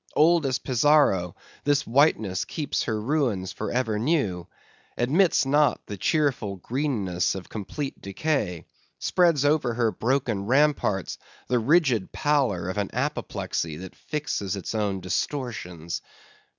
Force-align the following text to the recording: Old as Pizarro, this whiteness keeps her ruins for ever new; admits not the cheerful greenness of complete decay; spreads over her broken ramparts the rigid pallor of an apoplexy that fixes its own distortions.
Old 0.15 0.47
as 0.47 0.57
Pizarro, 0.57 1.35
this 1.63 1.85
whiteness 1.85 2.43
keeps 2.43 2.85
her 2.85 2.99
ruins 2.99 3.51
for 3.51 3.69
ever 3.69 3.99
new; 3.99 4.47
admits 4.97 5.45
not 5.45 5.79
the 5.85 5.95
cheerful 5.95 6.55
greenness 6.55 7.35
of 7.35 7.49
complete 7.49 8.01
decay; 8.01 8.65
spreads 8.97 9.45
over 9.45 9.75
her 9.75 9.91
broken 9.91 10.47
ramparts 10.47 11.19
the 11.49 11.59
rigid 11.59 12.11
pallor 12.11 12.67
of 12.67 12.79
an 12.79 12.89
apoplexy 12.93 13.77
that 13.77 13.95
fixes 13.95 14.55
its 14.55 14.73
own 14.73 15.01
distortions. 15.01 16.01